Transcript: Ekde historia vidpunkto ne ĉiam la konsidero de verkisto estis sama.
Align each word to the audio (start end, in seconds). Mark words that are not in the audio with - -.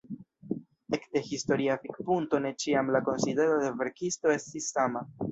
Ekde 0.97 1.21
historia 1.25 1.75
vidpunkto 1.83 2.39
ne 2.45 2.51
ĉiam 2.63 2.89
la 2.95 3.01
konsidero 3.09 3.59
de 3.65 3.69
verkisto 3.83 4.33
estis 4.37 4.71
sama. 4.77 5.05